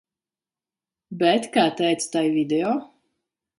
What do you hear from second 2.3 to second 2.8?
video.